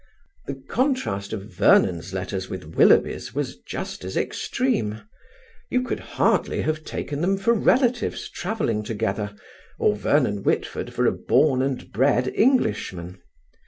The 0.47 0.55
contrast 0.55 1.31
of 1.31 1.43
Vernon's 1.53 2.11
letters 2.11 2.49
with 2.49 2.65
Willoughby's 2.73 3.35
was 3.35 3.57
just 3.57 4.03
as 4.03 4.17
extreme. 4.17 5.01
You 5.69 5.83
could 5.83 5.99
hardly 5.99 6.63
have 6.63 6.83
taken 6.83 7.21
them 7.21 7.37
for 7.37 7.53
relatives 7.53 8.27
travelling 8.27 8.81
together, 8.81 9.35
or 9.77 9.95
Vernon 9.95 10.41
Whitford 10.41 10.91
for 10.91 11.05
a 11.05 11.11
born 11.11 11.61
and 11.61 11.91
bred 11.91 12.29
Englishman. 12.33 13.21